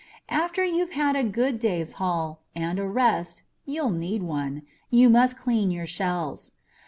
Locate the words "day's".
1.59-1.93